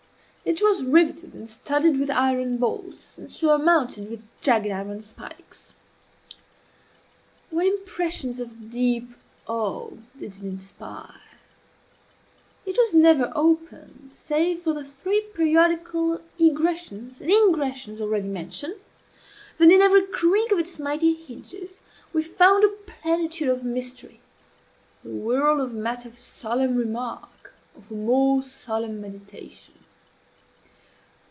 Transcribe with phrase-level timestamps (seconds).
[0.43, 5.75] It was riveted and studded with iron bolts, and surmounted with jagged iron spikes.
[7.51, 9.11] What impressions of deep
[9.47, 11.21] awe did it inspire!
[12.65, 18.77] It was never opened save for the three periodical egressions and ingressions already mentioned;
[19.59, 21.81] then, in every creak of its mighty hinges,
[22.13, 24.19] we found a plenitude of mystery
[25.05, 29.75] a world of matter for solemn remark, or for more solemn meditation.